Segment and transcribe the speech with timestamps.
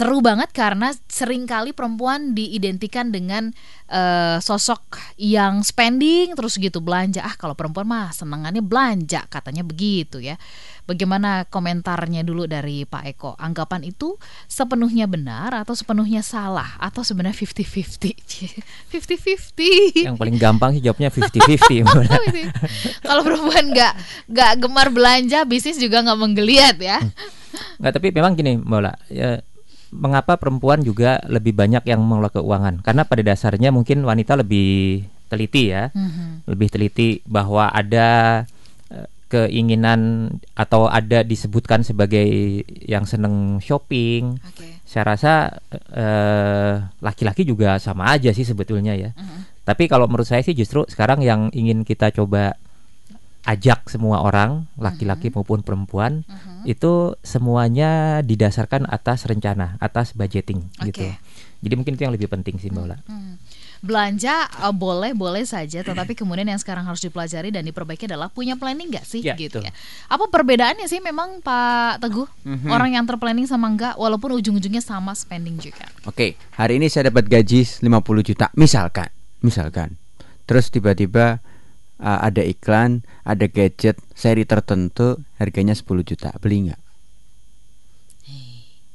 [0.00, 3.52] seru banget karena sering kali perempuan diidentikan dengan
[3.92, 7.20] uh, sosok yang spending terus gitu belanja.
[7.20, 10.40] Ah kalau perempuan mah senangannya belanja katanya begitu ya.
[10.88, 13.36] Bagaimana komentarnya dulu dari Pak Eko?
[13.36, 14.16] Anggapan itu
[14.48, 18.88] sepenuhnya benar atau sepenuhnya salah atau sebenarnya 50-50?
[18.88, 20.00] 50-50.
[20.08, 21.84] Yang paling gampang sih jawabnya 50-50.
[23.06, 23.92] Kalau perempuan nggak
[24.32, 27.04] nggak gemar belanja, bisnis juga nggak menggeliat ya.
[27.76, 29.42] Nggak, tapi memang gini, Mbak ya,
[29.90, 32.82] mengapa perempuan juga lebih banyak yang mengelola keuangan?
[32.82, 36.50] Karena pada dasarnya mungkin wanita lebih teliti ya, mm-hmm.
[36.50, 38.42] lebih teliti bahwa ada
[38.90, 42.26] eh, keinginan atau ada disebutkan sebagai
[42.82, 44.38] yang seneng shopping.
[44.54, 44.82] Okay.
[44.82, 45.32] Saya rasa
[45.94, 49.10] eh, laki-laki juga sama aja sih sebetulnya ya.
[49.14, 49.62] Mm-hmm.
[49.62, 52.58] Tapi kalau menurut saya sih justru sekarang yang ingin kita coba
[53.44, 55.40] ajak semua orang, laki-laki uh-huh.
[55.40, 56.64] maupun perempuan, uh-huh.
[56.68, 60.86] itu semuanya didasarkan atas rencana, atas budgeting okay.
[60.92, 61.04] gitu.
[61.60, 63.36] Jadi mungkin itu yang lebih penting sih Mbak Uh-huh.
[63.80, 68.52] Belanja uh, boleh boleh saja, tetapi kemudian yang sekarang harus dipelajari dan diperbaiki adalah punya
[68.60, 69.72] planning nggak sih, ya, gitu ya.
[70.12, 72.68] Apa perbedaannya sih memang Pak Teguh, uh-huh.
[72.68, 75.88] orang yang terplanning sama enggak, walaupun ujung-ujungnya sama spending juga.
[76.04, 76.30] Oke, okay.
[76.60, 77.88] hari ini saya dapat gaji 50
[78.20, 79.08] juta, misalkan,
[79.40, 79.96] misalkan,
[80.44, 81.40] terus tiba-tiba
[82.00, 86.32] uh, ada iklan, ada gadget seri tertentu harganya 10 juta.
[86.40, 86.80] Beli nggak?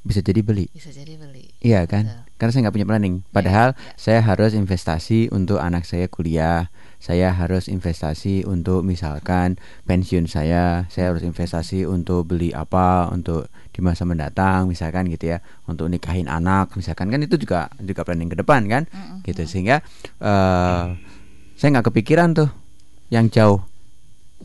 [0.00, 0.64] Bisa jadi beli.
[0.72, 1.52] Bisa jadi beli.
[1.60, 2.08] Iya kan?
[2.08, 2.24] Betul.
[2.40, 3.16] Karena saya nggak punya planning.
[3.20, 3.96] Iya, Padahal ya, ya.
[4.00, 6.72] saya harus investasi untuk anak saya kuliah.
[7.00, 10.88] Saya harus investasi untuk misalkan pensiun saya.
[10.88, 15.44] Saya harus investasi untuk beli apa untuk di masa mendatang, misalkan gitu ya.
[15.68, 19.16] Untuk nikahin anak, misalkan kan itu juga juga planning ke depan kan, mm -hmm.
[19.28, 19.42] gitu.
[19.44, 19.84] Sehingga
[20.20, 20.96] uh,
[21.60, 22.48] saya nggak kepikiran tuh
[23.10, 23.60] yang jauh,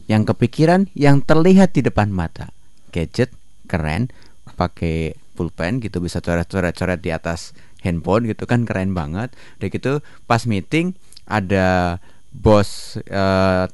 [0.10, 2.52] yang kepikiran, yang terlihat di depan mata.
[2.92, 3.32] Gadget
[3.70, 4.10] keren,
[4.58, 7.54] pakai pulpen gitu bisa coret-coret-coret di atas
[7.86, 9.32] handphone gitu kan keren banget.
[9.62, 9.92] Udah gitu
[10.26, 10.98] pas meeting
[11.30, 11.98] ada
[12.34, 13.70] bos uh,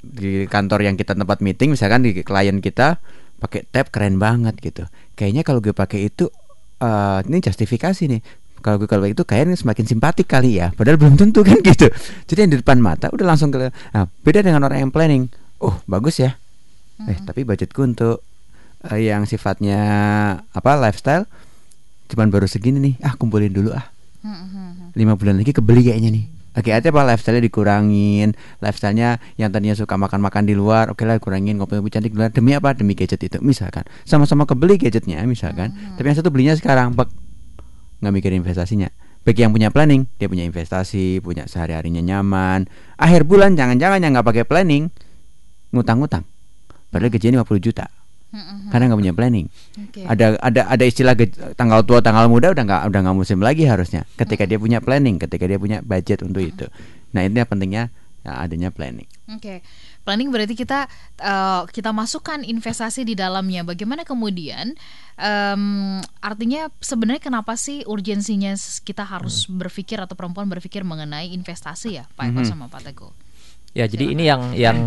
[0.00, 3.02] di kantor yang kita tempat meeting misalkan di klien kita
[3.42, 4.86] pakai tab keren banget gitu.
[5.18, 6.30] Kayaknya kalau gue pakai itu
[6.80, 8.22] uh, ini justifikasi nih
[8.60, 11.88] kalau gue kalau itu kayaknya semakin simpatik kali ya padahal belum tentu kan gitu
[12.26, 15.28] jadi yang di depan mata udah langsung ke nah beda dengan orang yang planning
[15.62, 17.10] oh bagus ya mm-hmm.
[17.12, 18.24] eh tapi budgetku untuk
[18.86, 19.80] uh, yang sifatnya
[20.50, 21.24] apa lifestyle
[22.10, 23.86] cuman baru segini nih ah kumpulin dulu ah
[24.24, 24.96] mm-hmm.
[24.98, 28.32] lima bulan lagi kebeli kayaknya nih Oke, okay, apa lifestyle dikurangin,
[28.64, 32.32] lifestylenya yang tadinya suka makan-makan di luar, oke okay lah kurangin ngopi-ngopi cantik di luar
[32.32, 32.72] demi apa?
[32.72, 33.84] Demi gadget itu, misalkan.
[34.08, 35.76] Sama-sama kebeli gadgetnya, misalkan.
[35.76, 36.00] Hmm.
[36.00, 36.96] Tapi yang satu belinya sekarang,
[38.06, 38.86] nggak mikir investasinya.
[39.26, 42.70] Bagi yang punya planning dia punya investasi punya sehari harinya nyaman.
[42.94, 44.86] Akhir bulan jangan-jangan yang nggak pakai planning
[45.74, 46.22] ngutang-ngutang.
[46.94, 47.90] Padahal gajinya 50 juta.
[48.70, 49.46] Karena nggak punya planning.
[49.90, 50.06] Okay.
[50.06, 51.18] ada ada ada istilah
[51.58, 54.06] tanggal tua tanggal muda udah nggak udah nggak musim lagi harusnya.
[54.14, 56.66] Ketika dia punya planning ketika dia punya budget untuk itu.
[57.10, 57.90] Nah ini pentingnya
[58.26, 59.58] ya, adanya planning oke okay.
[60.06, 60.86] Planning berarti kita
[61.18, 63.66] uh, kita masukkan investasi di dalamnya.
[63.66, 64.78] Bagaimana kemudian
[65.18, 68.54] um, artinya sebenarnya kenapa sih urgensinya
[68.86, 69.58] kita harus hmm.
[69.58, 72.46] berpikir atau perempuan berpikir mengenai investasi ya, Pak Eko hmm.
[72.46, 73.10] sama Pak Teguh?
[73.74, 74.78] Ya, jadi ini yang yang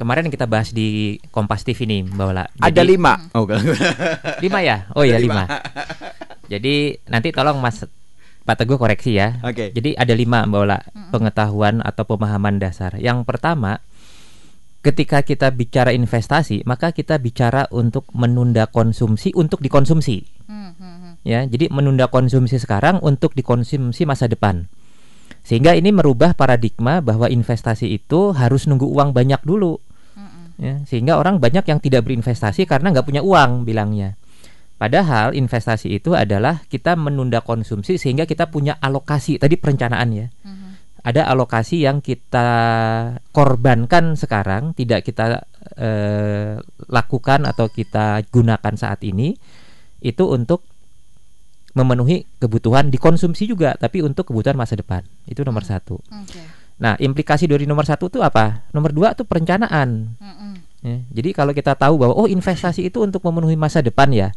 [0.00, 2.48] kemarin kita bahas di Kompas TV nih, Mbak Wala.
[2.56, 3.20] Ada lima.
[3.20, 3.36] Hmm.
[3.36, 3.44] Oh,
[4.40, 4.88] lima ya?
[4.96, 5.44] Oh ya lima.
[6.52, 7.84] jadi nanti tolong Mas
[8.44, 9.40] Pak Teguh koreksi ya.
[9.40, 9.56] Oke.
[9.56, 9.68] Okay.
[9.72, 11.10] Jadi ada lima Mbak hmm.
[11.10, 12.92] pengetahuan atau pemahaman dasar.
[13.00, 13.80] Yang pertama
[14.84, 20.28] ketika kita bicara investasi, maka kita bicara untuk menunda konsumsi untuk dikonsumsi.
[20.44, 21.12] Hmm, hmm, hmm.
[21.24, 24.68] Ya, jadi menunda konsumsi sekarang untuk dikonsumsi masa depan.
[25.40, 29.80] Sehingga ini merubah paradigma bahwa investasi itu harus nunggu uang banyak dulu.
[30.54, 34.14] Ya, sehingga orang banyak yang tidak berinvestasi karena nggak punya uang bilangnya.
[34.74, 40.26] Padahal investasi itu adalah kita menunda konsumsi sehingga kita punya alokasi tadi perencanaan ya.
[40.42, 40.64] Hmm
[41.04, 42.48] ada alokasi yang kita
[43.28, 45.44] korbankan sekarang tidak kita
[45.76, 46.56] eh,
[46.88, 49.36] lakukan atau kita gunakan saat ini
[50.00, 50.64] itu untuk
[51.76, 55.70] memenuhi kebutuhan dikonsumsi juga tapi untuk kebutuhan masa depan itu nomor hmm.
[55.76, 56.00] satu.
[56.24, 56.44] Okay.
[56.80, 58.64] Nah implikasi dari nomor satu itu apa?
[58.72, 60.16] Nomor dua itu perencanaan.
[60.16, 60.56] Hmm.
[60.84, 64.36] Ya, jadi kalau kita tahu bahwa oh investasi itu untuk memenuhi masa depan ya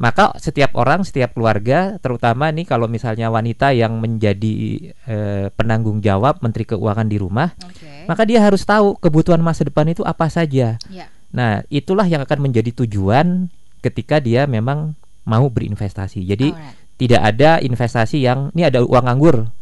[0.00, 4.56] maka setiap orang, setiap keluarga, terutama nih kalau misalnya wanita yang menjadi
[4.96, 5.16] e,
[5.52, 8.08] penanggung jawab Menteri Keuangan di rumah, okay.
[8.08, 10.80] maka dia harus tahu kebutuhan masa depan itu apa saja.
[10.88, 11.12] Yeah.
[11.36, 13.52] Nah, itulah yang akan menjadi tujuan
[13.84, 14.96] ketika dia memang
[15.28, 16.24] mau berinvestasi.
[16.24, 16.96] Jadi Alright.
[16.96, 19.52] tidak ada investasi yang ini ada uang nganggur,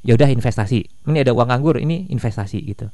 [0.00, 0.80] ya udah investasi.
[1.12, 2.88] Ini ada uang nganggur, ini investasi gitu.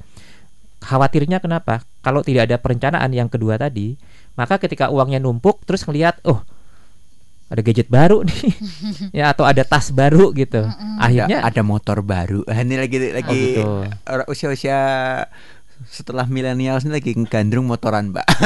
[0.82, 1.86] Khawatirnya kenapa?
[2.02, 3.94] Kalau tidak ada perencanaan yang kedua tadi,
[4.34, 6.42] maka ketika uangnya numpuk terus ngelihat, oh
[7.50, 8.42] ada gadget baru nih.
[9.18, 10.62] Ya atau ada tas baru gitu.
[11.02, 12.46] Akhirnya ada, ada motor baru.
[12.62, 13.84] Ini lagi lagi gitu.
[14.06, 14.78] orang usia-usia
[15.88, 18.28] setelah milenial ini lagi gandrung motoran mbak.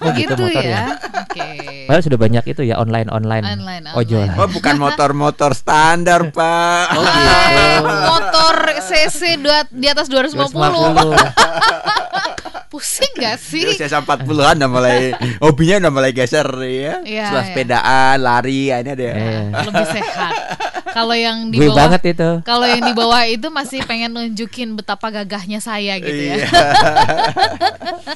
[0.00, 0.96] Oh, gitu gitu motor ya.
[1.28, 1.86] Oke.
[1.86, 4.26] Padahal sudah banyak itu ya online online, Online, ojol.
[4.34, 6.86] Oh bukan motor-motor standar pak.
[6.96, 7.84] Oh gitu.
[7.86, 10.50] Motor CC dua, di atas 250.
[10.50, 11.99] 250.
[12.80, 13.60] Pusing gak sih?
[13.62, 17.04] Di usia 40-an udah mulai hobinya udah mulai geser ya.
[17.04, 17.48] Iya, Setelah iya.
[17.52, 19.14] sepedaan, lari, ya, ini ada ya.
[19.14, 20.32] Eh, Lebih sehat.
[20.90, 24.74] Kalau yang di gue bawah banget itu Kalau yang di bawah itu masih pengen nunjukin
[24.74, 26.34] betapa gagahnya saya gitu ya.
[26.34, 26.46] Iya.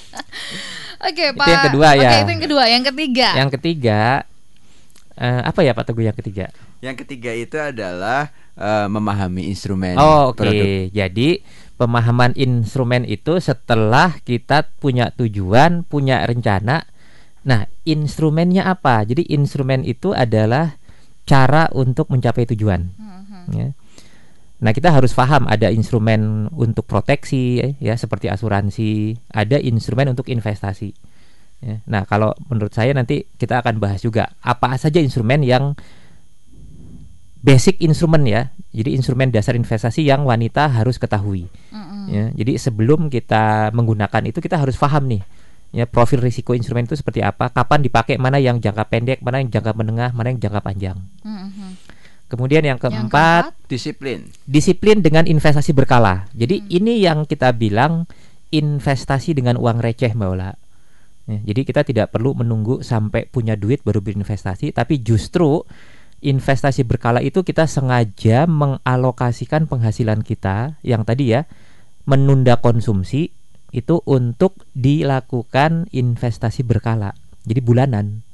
[1.04, 1.46] Oke, Itu Pak.
[1.46, 2.00] yang kedua ya.
[2.00, 2.62] Oke, itu yang kedua.
[2.66, 3.28] Yang ketiga.
[3.36, 4.00] yang ketiga
[5.14, 6.46] eh, apa ya Pak Teguh yang ketiga
[6.80, 10.90] Yang ketiga itu adalah eh, memahami instrumen Oh oke, produk.
[10.90, 11.30] jadi
[11.74, 16.86] pemahaman instrumen itu setelah kita punya tujuan, punya rencana.
[17.44, 19.04] Nah, instrumennya apa?
[19.04, 20.78] Jadi instrumen itu adalah
[21.28, 22.88] cara untuk mencapai tujuan.
[22.94, 23.42] Mhm.
[23.52, 23.68] Ya.
[24.64, 30.96] Nah, kita harus paham ada instrumen untuk proteksi, ya seperti asuransi, ada instrumen untuk investasi.
[31.60, 31.84] Ya.
[31.84, 35.76] Nah, kalau menurut saya nanti kita akan bahas juga apa saja instrumen yang
[37.44, 38.48] basic instrumen ya.
[38.72, 41.46] Jadi instrumen dasar investasi yang wanita harus ketahui.
[41.68, 42.08] Mm-mm.
[42.08, 45.22] Ya, jadi sebelum kita menggunakan itu kita harus paham nih,
[45.76, 49.52] ya profil risiko instrumen itu seperti apa, kapan dipakai, mana yang jangka pendek, mana yang
[49.52, 50.98] jangka menengah, mana yang jangka panjang.
[51.22, 51.92] Mhm.
[52.24, 54.26] Kemudian yang Yang keempat, Disiplin.
[54.48, 56.26] disiplin dengan investasi berkala.
[56.34, 58.08] Jadi ini yang kita bilang
[58.50, 60.50] investasi dengan uang receh, Mbak Ola.
[61.30, 65.62] Ya, jadi kita tidak perlu menunggu sampai punya duit baru berinvestasi, tapi justru
[66.24, 71.44] investasi berkala itu kita sengaja mengalokasikan penghasilan kita yang tadi ya
[72.08, 73.28] menunda konsumsi
[73.74, 77.12] itu untuk dilakukan investasi berkala.
[77.44, 78.24] Jadi bulanan.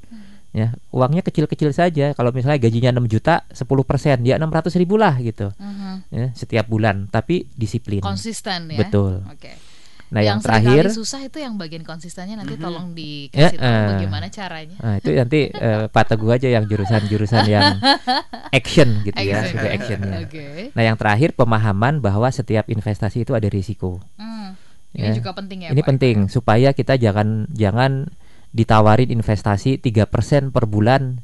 [0.51, 2.11] Ya, uangnya kecil-kecil saja.
[2.11, 5.47] Kalau misalnya gajinya 6 juta, 10% ya 600 ribu lah gitu.
[5.55, 6.11] Mhm.
[6.11, 8.03] Ya, setiap bulan, tapi disiplin.
[8.03, 8.83] Konsisten ya.
[8.83, 9.23] Betul.
[9.31, 9.70] Oke.
[10.11, 12.95] Nah, yang, sering kali terakhir susah itu yang bagian konsistennya nanti tolong Ya,
[13.31, 13.87] dikasih tahu eh.
[13.95, 14.77] bagaimana caranya.
[14.77, 17.79] Nah, itu nanti eh, Pak Teguh aja yang jurusan-jurusan yang
[18.51, 19.55] action gitu ya, Action.
[19.55, 20.17] sudah actionnya.
[20.21, 20.47] Oke.
[20.71, 24.03] Nah, yang terakhir pemahaman bahwa setiap investasi itu ada risiko.
[24.15, 24.59] Hmm.
[24.91, 25.15] Ini Ya.
[25.15, 25.87] juga penting ya, Ini Pak.
[25.87, 28.11] penting supaya kita jangan jangan
[28.51, 30.11] ditawarin investasi 3%
[30.51, 31.23] per bulan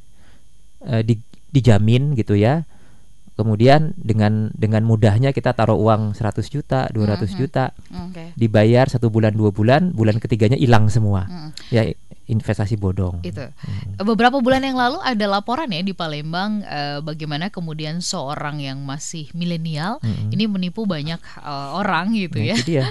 [0.82, 1.20] eh, di-
[1.50, 2.64] dijamin gitu ya.
[3.38, 7.38] Kemudian dengan dengan mudahnya kita taruh uang 100 juta, 200 Mhm.
[7.38, 7.70] juta,
[8.10, 8.34] Oke.
[8.34, 11.30] dibayar satu bulan dua bulan, bulan ketiganya hilang semua.
[11.30, 11.50] Mm.
[11.70, 11.84] Ya
[12.28, 13.24] investasi bodong.
[13.24, 13.40] Itu.
[13.48, 14.04] Hmm.
[14.04, 19.32] Beberapa bulan yang lalu ada laporan ya di Palembang eh, bagaimana kemudian seorang yang masih
[19.32, 20.36] milenial Mm-mm.
[20.36, 22.56] ini menipu banyak eh, orang gitu Nah, ya.
[22.60, 22.86] itu dia.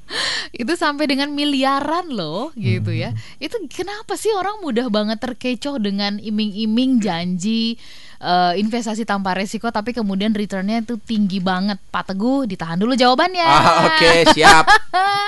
[0.62, 3.12] itu sampai dengan miliaran loh gitu ya.
[3.12, 3.42] Hmm.
[3.42, 7.76] Itu kenapa sih orang mudah banget terkecoh dengan iming-iming janji
[8.22, 11.82] eh, investasi tanpa resiko tapi kemudian returnnya itu tinggi banget.
[11.90, 13.42] Pak Teguh ditahan dulu jawabannya.
[13.44, 14.64] Ah, oke, siap.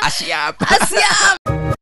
[0.00, 0.54] Ah, siap.
[0.64, 1.79] Ah, siap.